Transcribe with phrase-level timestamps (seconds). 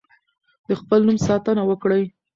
[0.67, 2.03] د خپل نوم ساتنه وکړئ.